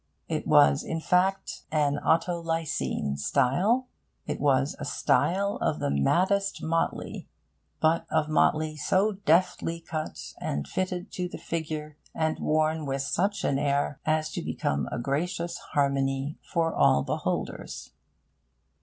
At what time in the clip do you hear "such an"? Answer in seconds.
13.03-13.59